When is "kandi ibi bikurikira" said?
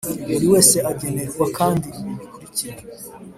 1.57-2.77